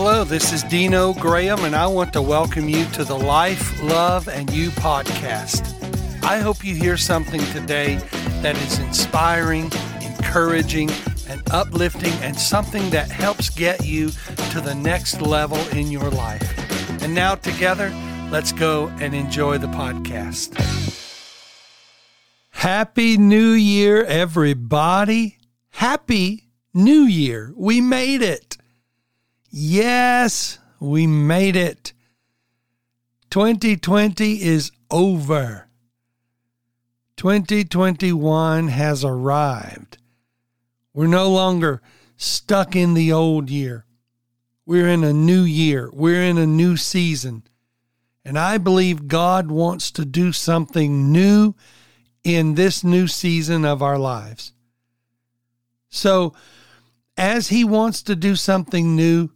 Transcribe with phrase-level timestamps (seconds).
[0.00, 4.28] Hello, this is Dino Graham, and I want to welcome you to the Life, Love,
[4.28, 5.74] and You podcast.
[6.22, 7.96] I hope you hear something today
[8.40, 10.92] that is inspiring, encouraging,
[11.28, 14.10] and uplifting, and something that helps get you
[14.52, 17.02] to the next level in your life.
[17.02, 17.92] And now, together,
[18.30, 20.54] let's go and enjoy the podcast.
[22.50, 25.38] Happy New Year, everybody!
[25.70, 27.52] Happy New Year!
[27.56, 28.47] We made it!
[29.50, 31.92] Yes, we made it.
[33.30, 35.68] 2020 is over.
[37.16, 39.98] 2021 has arrived.
[40.94, 41.82] We're no longer
[42.16, 43.84] stuck in the old year.
[44.66, 45.90] We're in a new year.
[45.92, 47.42] We're in a new season.
[48.24, 51.54] And I believe God wants to do something new
[52.22, 54.52] in this new season of our lives.
[55.88, 56.34] So,
[57.16, 59.30] as He wants to do something new,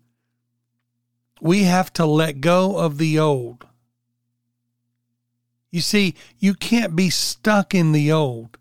[1.42, 3.66] we have to let go of the old.
[5.72, 8.58] You see, you can't be stuck in the old.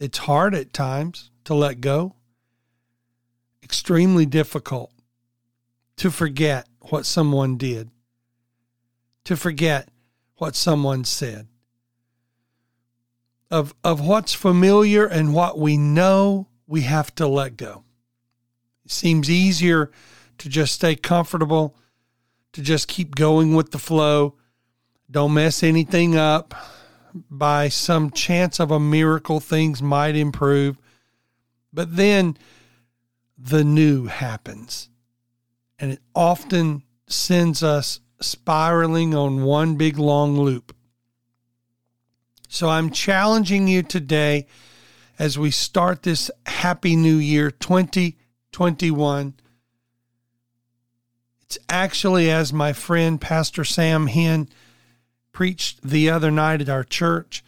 [0.00, 2.14] It's hard at times to let go,
[3.62, 4.90] extremely difficult
[5.96, 7.90] to forget what someone did,
[9.24, 9.90] to forget
[10.36, 11.48] what someone said.
[13.50, 17.84] Of, of what's familiar and what we know, we have to let go.
[18.86, 19.90] It seems easier
[20.38, 21.76] to just stay comfortable,
[22.52, 24.36] to just keep going with the flow.
[25.10, 26.54] Don't mess anything up.
[27.30, 30.78] By some chance of a miracle, things might improve.
[31.72, 32.36] But then
[33.36, 34.88] the new happens.
[35.78, 40.74] And it often sends us spiraling on one big long loop.
[42.48, 44.46] So I'm challenging you today
[45.18, 49.34] as we start this happy new year 2021
[51.48, 54.50] it's actually as my friend Pastor Sam Hen
[55.32, 57.42] preached the other night at our church.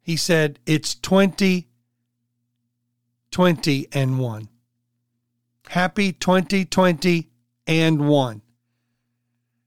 [0.00, 1.68] He said, It's 20,
[3.30, 4.48] 20 and 1.
[5.68, 7.28] Happy 2020
[7.68, 8.42] and 1.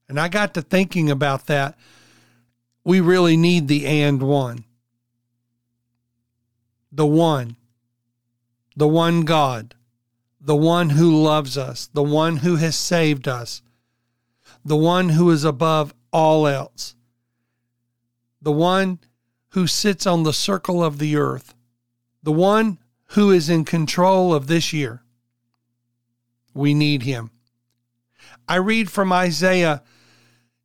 [0.09, 1.77] And I got to thinking about that.
[2.83, 4.65] We really need the and one.
[6.91, 7.55] The one.
[8.75, 9.75] The one God
[10.45, 13.63] the one who loves us, the one who has saved us,
[14.63, 16.95] the one who is above all else,
[18.39, 18.99] the one
[19.49, 21.55] who sits on the circle of the earth,
[22.21, 22.77] the one
[23.09, 25.01] who is in control of this year.
[26.53, 27.31] We need him.
[28.47, 29.81] I read from Isaiah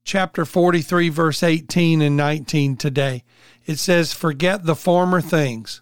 [0.05, 3.25] chapter 43, verse 18 and 19 today.
[3.65, 5.81] It says, Forget the former things,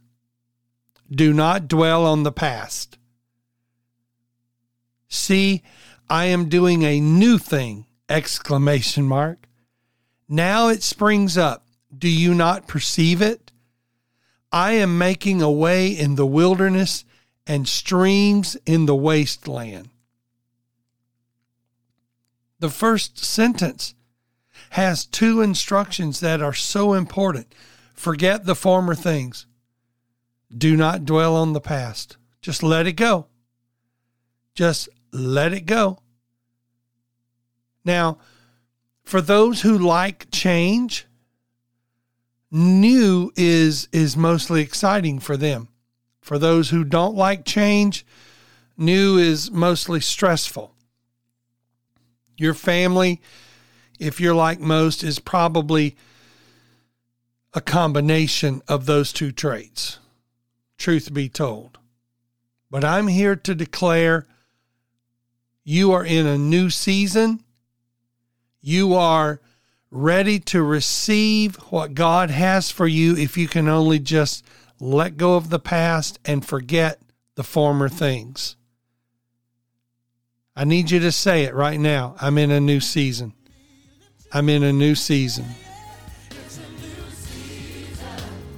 [1.11, 2.98] do not dwell on the past.
[5.09, 5.63] See,
[6.09, 7.87] I am doing a new thing!
[8.09, 9.47] Exclamation mark.
[10.29, 11.67] Now it springs up.
[11.97, 13.51] Do you not perceive it?
[14.53, 17.05] I am making a way in the wilderness
[17.47, 19.91] and streams in the wasteland.
[22.61, 23.95] The first sentence
[24.71, 27.55] has two instructions that are so important.
[27.95, 29.47] Forget the former things.
[30.57, 32.17] Do not dwell on the past.
[32.43, 33.27] Just let it go.
[34.55, 35.99] Just let it go.
[37.85, 38.19] Now,
[39.05, 41.07] for those who like change,
[42.51, 45.69] new is is mostly exciting for them.
[46.21, 48.05] For those who don't like change,
[48.77, 50.75] new is mostly stressful.
[52.37, 53.21] Your family,
[53.99, 55.97] if you're like most, is probably
[57.55, 59.99] a combination of those two traits,
[60.77, 61.79] truth be told.
[62.71, 64.27] But I'm here to declare
[65.69, 67.45] you are in a new season.
[68.63, 69.39] You are
[69.91, 74.47] ready to receive what God has for you if you can only just
[74.81, 77.03] let go of the past and forget
[77.35, 78.57] the former things.
[80.57, 82.17] I need you to say it right now.
[82.19, 83.35] I'm in a new season.
[84.33, 85.45] I'm in a new season.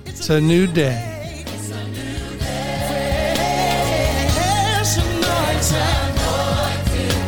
[0.07, 1.43] It's a new day.
[5.57, 6.00] It's a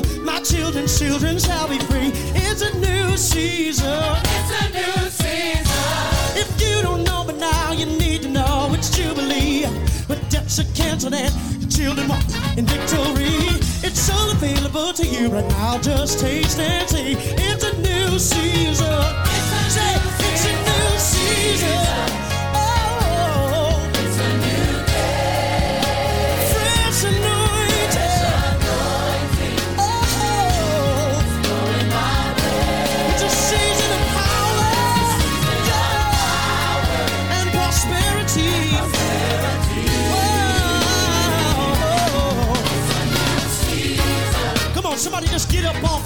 [0.00, 2.12] transferable, my children's children shall be free.
[2.34, 4.16] It's a new season.
[4.24, 6.36] It's a new season.
[6.36, 9.66] If you don't know, but now you need to know it's Jubilee.
[10.08, 12.24] But debts are canceled and the children walk
[12.56, 13.60] in victory.
[13.82, 15.78] It's all available to you right now.
[15.78, 17.16] Just taste and see.
[17.18, 19.02] It's a new season.
[19.68, 22.25] Say, it's a new season.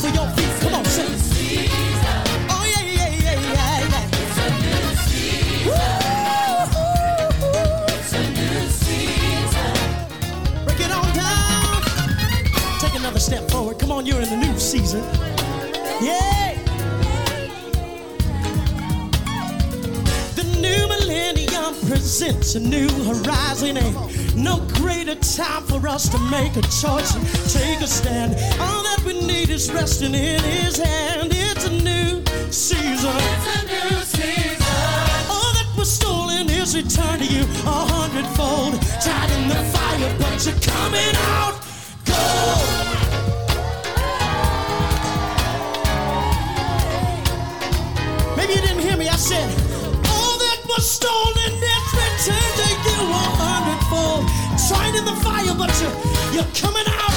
[0.02, 0.84] Come on.
[2.48, 4.08] Oh, yeah, yeah, yeah, yeah, yeah.
[7.88, 9.72] It's a new season.
[10.64, 11.82] Break it on down.
[12.80, 13.78] Take another step forward.
[13.78, 15.02] Come on, you're in the new season.
[16.00, 16.56] Yeah.
[20.34, 23.76] The new millennium presents a new horizon.
[23.76, 28.34] Ain't no greater time for us to make a choice and take a stand.
[28.60, 31.30] All that we need is resting in His hand.
[31.32, 33.14] It's a new season.
[33.32, 34.62] It's a new season.
[35.34, 37.44] All that was stolen is returned to you
[37.76, 38.72] a hundredfold.
[39.04, 41.54] Tried in the fire, but you're coming out
[42.10, 42.66] gold.
[48.36, 49.06] Maybe you didn't hear me.
[49.08, 49.48] I said,
[50.14, 54.22] all that was stolen is returned to you a hundredfold.
[54.68, 55.90] Tried in the fire, but you,
[56.34, 57.09] you're coming out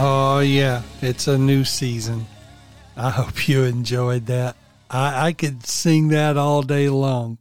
[0.00, 0.82] Oh, yeah.
[1.02, 2.26] It's a new season.
[2.96, 4.54] I hope you enjoyed that.
[4.88, 7.38] I, I could sing that all day long.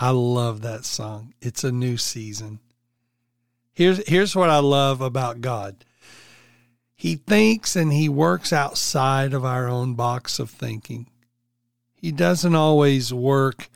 [0.00, 1.32] I love that song.
[1.40, 2.58] It's a new season.
[3.72, 5.84] Here's, here's what I love about God
[6.96, 11.06] He thinks and He works outside of our own box of thinking.
[11.94, 13.70] He doesn't always work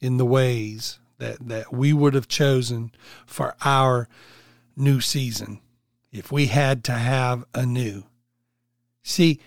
[0.00, 2.92] in the ways that, that we would have chosen
[3.26, 4.08] for our
[4.76, 5.58] new season
[6.16, 8.04] if we had to have a new.
[9.02, 9.40] See,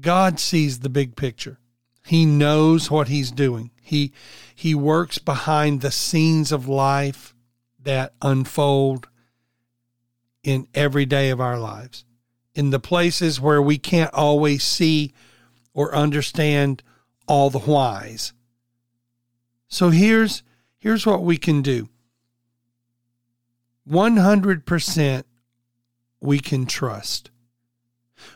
[0.00, 1.58] God sees the big picture.
[2.04, 3.70] He knows what he's doing.
[3.80, 4.12] He
[4.54, 7.34] he works behind the scenes of life
[7.80, 9.08] that unfold
[10.42, 12.04] in every day of our lives.
[12.54, 15.12] In the places where we can't always see
[15.74, 16.82] or understand
[17.26, 18.32] all the whys.
[19.68, 20.42] So here's
[20.78, 21.88] here's what we can do.
[23.88, 25.24] 100%
[26.20, 27.30] we can trust.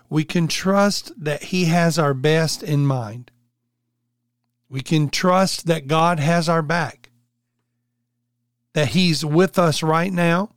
[0.09, 3.31] We can trust that He has our best in mind.
[4.69, 7.11] We can trust that God has our back,
[8.73, 10.51] that He's with us right now.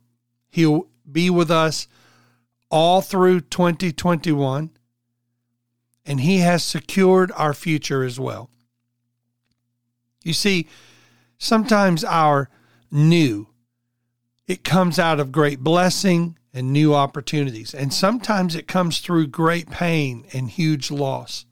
[0.48, 1.88] He'll be with us
[2.70, 4.70] all through 2021,
[6.04, 8.50] and He has secured our future as well.
[10.22, 10.66] You see,
[11.38, 12.48] sometimes our
[12.90, 13.48] new
[14.46, 17.74] it comes out of great blessing and new opportunities.
[17.74, 21.44] And sometimes it comes through great pain and huge loss.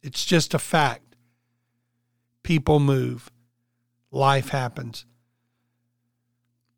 [0.00, 1.16] It's just a fact.
[2.44, 3.32] People move,
[4.12, 5.06] life happens,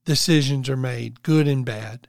[0.07, 2.09] decisions are made, good and bad.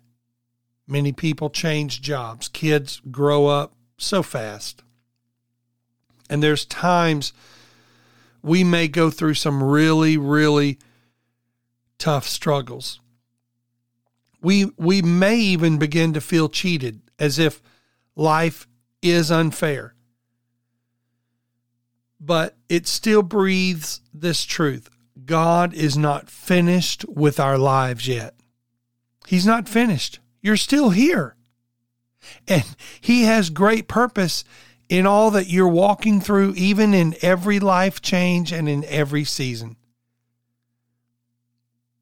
[0.88, 2.48] Many people change jobs.
[2.48, 4.84] Kids grow up so fast.
[6.30, 7.34] And there's times
[8.42, 10.78] we may go through some really, really
[11.98, 13.02] tough struggles.
[14.48, 17.62] We we may even begin to feel cheated as if
[18.16, 18.66] life
[19.02, 19.94] is unfair.
[22.18, 24.90] But it still breathes this truth.
[25.26, 28.36] God is not finished with our lives yet.
[29.28, 30.20] He's not finished.
[30.42, 31.36] You're still here.
[32.48, 32.64] And
[33.02, 34.46] He has great purpose
[34.88, 39.76] in all that you're walking through, even in every life change and in every season.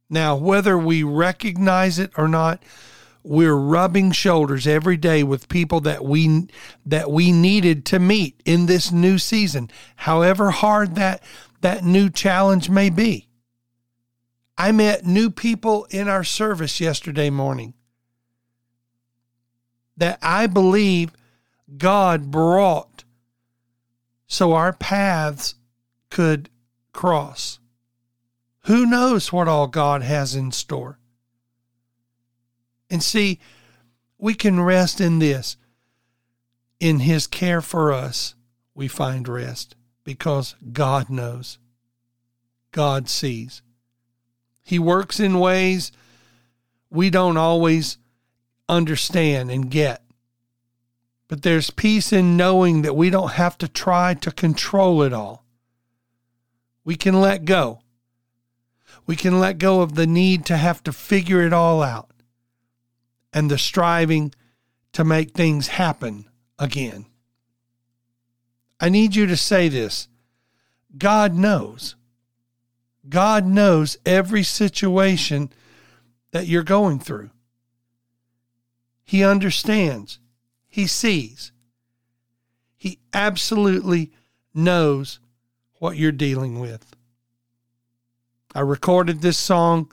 [0.09, 2.61] Now, whether we recognize it or not,
[3.23, 6.47] we're rubbing shoulders every day with people that we
[6.85, 11.23] that we needed to meet in this new season, however hard that
[11.61, 13.27] that new challenge may be.
[14.57, 17.73] I met new people in our service yesterday morning
[19.97, 21.11] that I believe
[21.77, 23.03] God brought
[24.27, 25.55] so our paths
[26.09, 26.49] could
[26.93, 27.59] cross.
[28.65, 30.97] Who knows what all God has in store?
[32.89, 33.39] And see,
[34.17, 35.55] we can rest in this.
[36.79, 38.33] In His care for us,
[38.73, 41.59] we find rest because God knows,
[42.71, 43.61] God sees.
[44.63, 45.91] He works in ways
[46.89, 47.97] we don't always
[48.67, 50.01] understand and get.
[51.27, 55.45] But there's peace in knowing that we don't have to try to control it all.
[56.83, 57.81] We can let go.
[59.05, 62.09] We can let go of the need to have to figure it all out
[63.31, 64.33] and the striving
[64.93, 66.25] to make things happen
[66.57, 67.05] again.
[68.79, 70.07] I need you to say this
[70.97, 71.95] God knows.
[73.07, 75.51] God knows every situation
[76.31, 77.29] that you're going through.
[79.03, 80.19] He understands.
[80.67, 81.51] He sees.
[82.75, 84.11] He absolutely
[84.53, 85.19] knows
[85.79, 86.94] what you're dealing with.
[88.55, 89.91] I recorded this song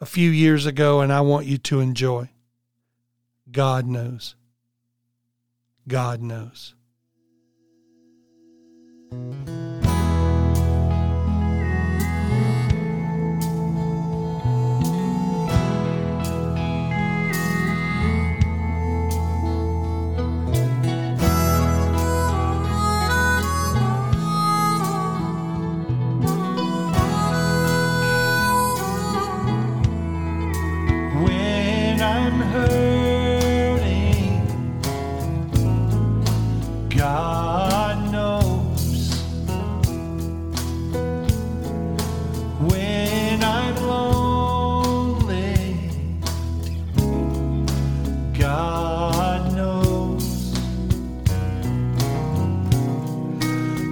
[0.00, 2.30] a few years ago and I want you to enjoy.
[3.52, 4.34] God knows.
[5.86, 6.74] God knows.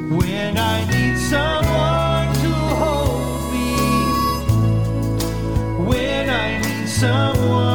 [0.08, 3.76] When I need someone to hold me
[5.84, 7.67] when I need someone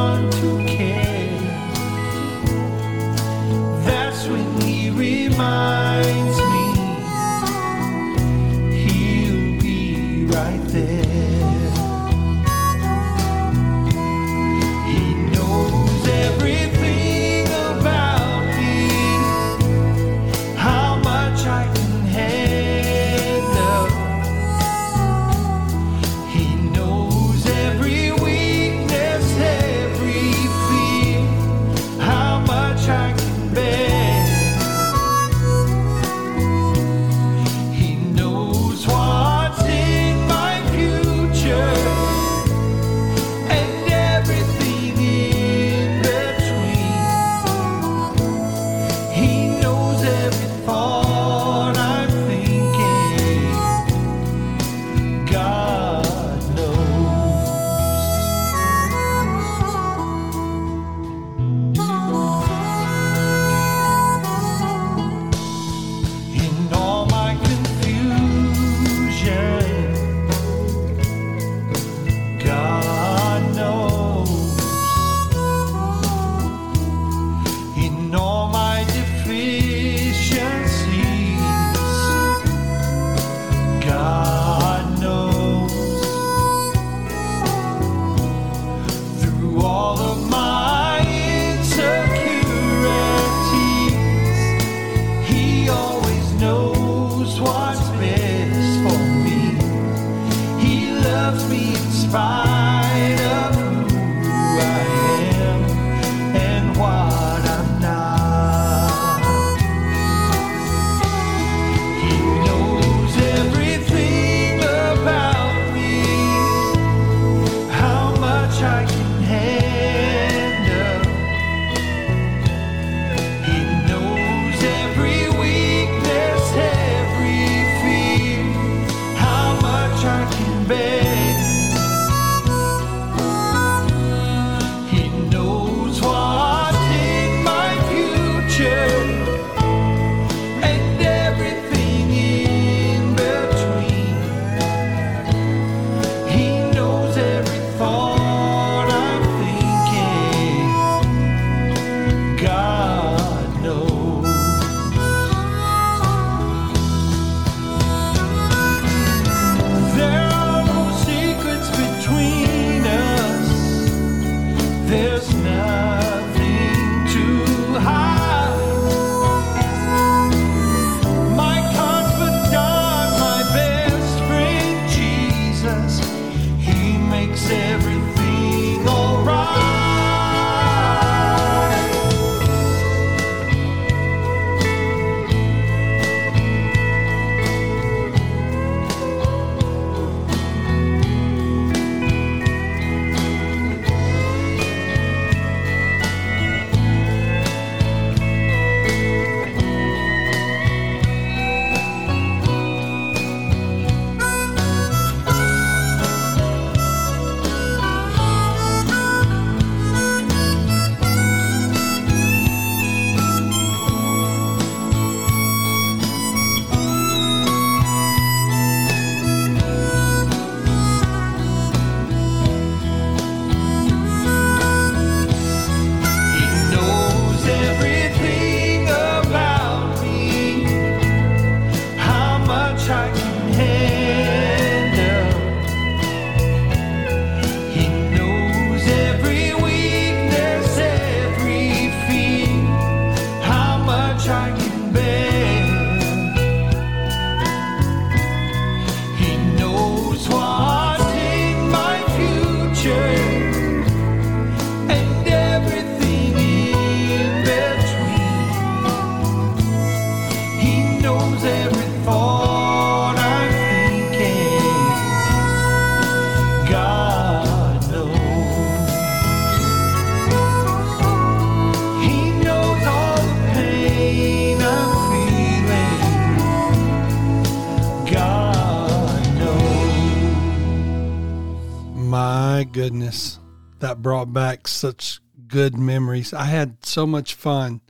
[282.14, 283.40] my goodness.
[283.80, 286.32] That brought back such good memories.
[286.32, 287.80] I had so much fun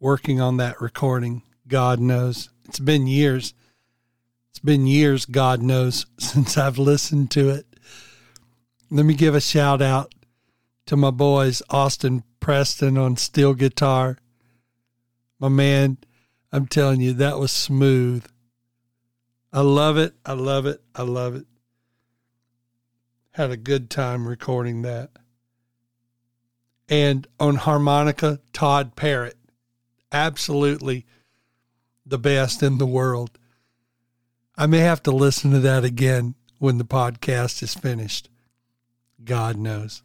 [0.00, 1.44] working on that recording.
[1.68, 2.50] God knows.
[2.64, 3.54] It's been years.
[4.50, 7.66] It's been years, God knows, since I've listened to it.
[8.90, 10.12] Let me give a shout out
[10.86, 14.18] to my boys, Austin Preston on steel guitar.
[15.38, 15.98] My man,
[16.50, 18.26] I'm telling you, that was smooth.
[19.52, 20.14] I love it.
[20.26, 20.82] I love it.
[20.96, 21.46] I love it.
[23.34, 25.10] Had a good time recording that.
[26.88, 29.36] And on harmonica, Todd Parrott.
[30.12, 31.04] Absolutely
[32.06, 33.36] the best in the world.
[34.56, 38.28] I may have to listen to that again when the podcast is finished.
[39.24, 40.04] God knows.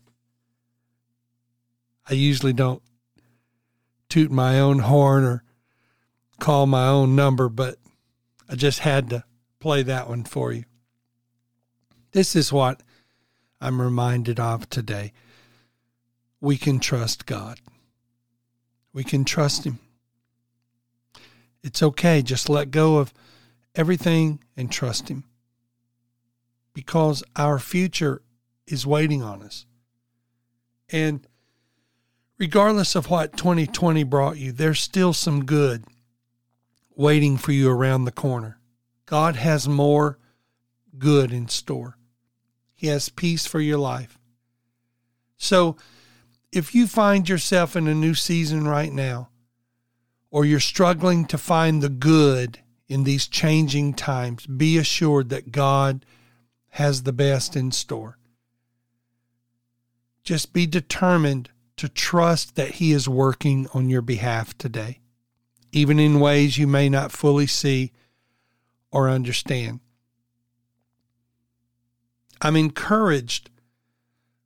[2.09, 2.81] I usually don't
[4.09, 5.43] toot my own horn or
[6.39, 7.77] call my own number, but
[8.49, 9.23] I just had to
[9.59, 10.63] play that one for you.
[12.11, 12.81] This is what
[13.61, 15.13] I'm reminded of today.
[16.41, 17.59] We can trust God.
[18.93, 19.79] We can trust Him.
[21.61, 22.21] It's okay.
[22.21, 23.13] Just let go of
[23.75, 25.25] everything and trust Him
[26.73, 28.21] because our future
[28.65, 29.65] is waiting on us.
[30.89, 31.27] And
[32.37, 35.83] regardless of what 2020 brought you, there's still some good
[36.95, 38.59] waiting for you around the corner.
[39.05, 40.17] God has more
[40.97, 41.98] good in store.
[42.79, 44.17] He has peace for your life.
[45.35, 45.75] So,
[46.49, 49.27] if you find yourself in a new season right now,
[50.31, 56.05] or you're struggling to find the good in these changing times, be assured that God
[56.69, 58.17] has the best in store.
[60.23, 64.99] Just be determined to trust that He is working on your behalf today,
[65.73, 67.91] even in ways you may not fully see
[68.89, 69.81] or understand.
[72.41, 73.49] I'm encouraged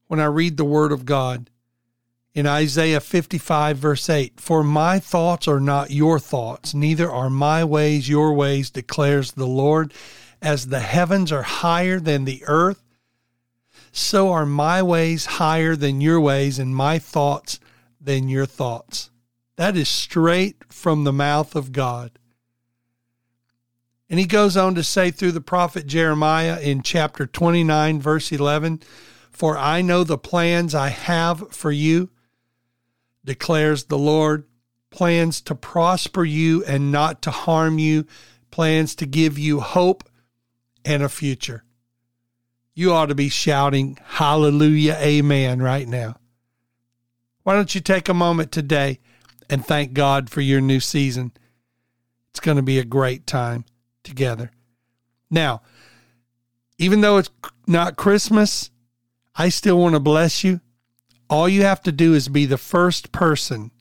[0.08, 1.50] when I read the Word of God
[2.34, 7.64] in Isaiah 55, verse 8 For my thoughts are not your thoughts, neither are my
[7.64, 9.94] ways your ways, declares the Lord.
[10.42, 12.84] As the heavens are higher than the earth,
[13.92, 17.60] so are my ways higher than your ways, and my thoughts
[18.02, 19.10] than your thoughts.
[19.56, 22.18] That is straight from the mouth of God.
[24.14, 28.84] And he goes on to say through the prophet Jeremiah in chapter 29, verse 11
[29.32, 32.12] For I know the plans I have for you,
[33.26, 34.44] declares the Lord
[34.92, 38.06] plans to prosper you and not to harm you,
[38.52, 40.04] plans to give you hope
[40.86, 41.64] and a future.
[42.76, 46.18] You ought to be shouting hallelujah, amen right now.
[47.42, 49.00] Why don't you take a moment today
[49.50, 51.32] and thank God for your new season?
[52.30, 53.66] It's going to be a great time
[54.04, 54.52] together.
[55.30, 55.62] Now,
[56.78, 57.30] even though it's
[57.68, 58.72] not Christmas,
[59.36, 60.62] I still want to bless you.
[61.30, 63.72] All you have to do is be the first person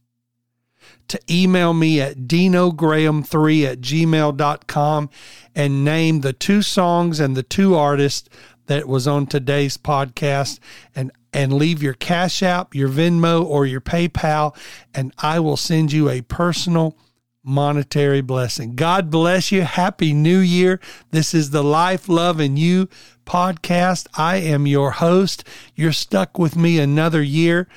[1.08, 5.10] to email me at dinograham3 at gmail.com
[5.54, 8.28] and name the two songs and the two artists
[8.66, 10.58] that was on today's podcast
[10.94, 14.56] and and leave your cash app your venmo or your paypal
[14.94, 16.96] and i will send you a personal
[17.44, 20.78] monetary blessing god bless you happy new year
[21.10, 22.88] this is the life love and you
[23.26, 27.68] podcast i am your host you're stuck with me another year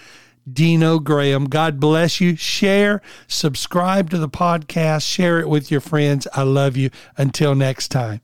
[0.52, 1.46] Dino Graham.
[1.46, 2.36] God bless you.
[2.36, 6.28] Share, subscribe to the podcast, share it with your friends.
[6.34, 6.92] I love you.
[7.18, 8.22] Until next time.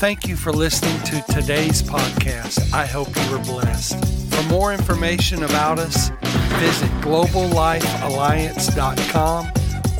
[0.00, 2.72] Thank you for listening to today's podcast.
[2.72, 4.02] I hope you were blessed.
[4.34, 6.10] For more information about us,
[6.58, 9.46] visit globallifealliance.com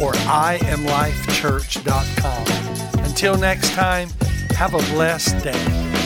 [0.01, 3.05] or iamlifechurch.com.
[3.05, 4.09] Until next time,
[4.51, 6.00] have a blessed day.